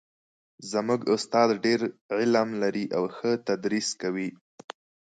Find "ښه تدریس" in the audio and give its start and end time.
3.15-3.87